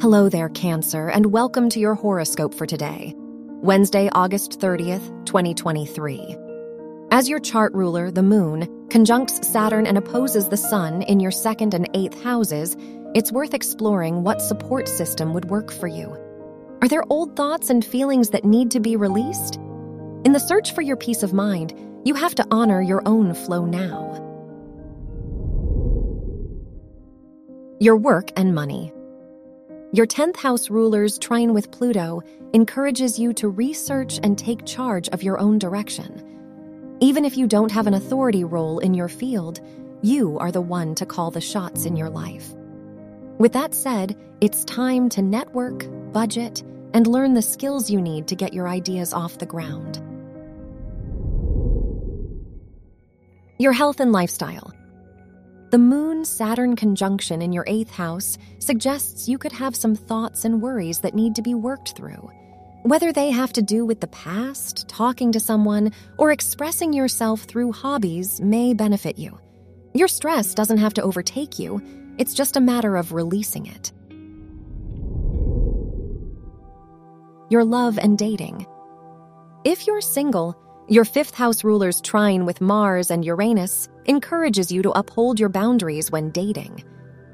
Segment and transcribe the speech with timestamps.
[0.00, 6.36] Hello there, Cancer, and welcome to your horoscope for today, Wednesday, August 30th, 2023.
[7.10, 11.74] As your chart ruler, the moon, conjuncts Saturn and opposes the sun in your second
[11.74, 12.76] and eighth houses,
[13.16, 16.16] it's worth exploring what support system would work for you.
[16.80, 19.56] Are there old thoughts and feelings that need to be released?
[20.24, 21.74] In the search for your peace of mind,
[22.04, 24.14] you have to honor your own flow now.
[27.80, 28.92] Your work and money.
[29.90, 32.20] Your 10th house ruler's trine with Pluto
[32.52, 36.98] encourages you to research and take charge of your own direction.
[37.00, 39.60] Even if you don't have an authority role in your field,
[40.02, 42.52] you are the one to call the shots in your life.
[43.38, 46.62] With that said, it's time to network, budget,
[46.92, 50.02] and learn the skills you need to get your ideas off the ground.
[53.58, 54.70] Your health and lifestyle.
[55.70, 60.62] The Moon Saturn conjunction in your eighth house suggests you could have some thoughts and
[60.62, 62.30] worries that need to be worked through.
[62.84, 67.72] Whether they have to do with the past, talking to someone, or expressing yourself through
[67.72, 69.38] hobbies may benefit you.
[69.92, 71.82] Your stress doesn't have to overtake you,
[72.16, 73.92] it's just a matter of releasing it.
[77.50, 78.66] Your love and dating.
[79.64, 80.58] If you're single,
[80.88, 86.10] your fifth house ruler's trine with Mars and Uranus encourages you to uphold your boundaries
[86.10, 86.82] when dating.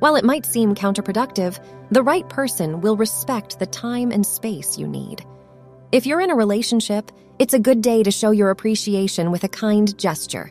[0.00, 4.88] While it might seem counterproductive, the right person will respect the time and space you
[4.88, 5.24] need.
[5.92, 9.48] If you're in a relationship, it's a good day to show your appreciation with a
[9.48, 10.50] kind gesture.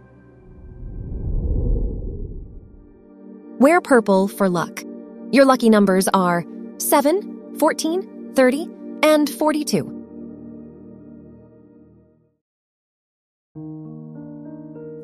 [3.60, 4.84] Wear purple for luck.
[5.32, 6.46] Your lucky numbers are
[6.78, 8.70] 7, 14, 30,
[9.04, 9.95] and 42.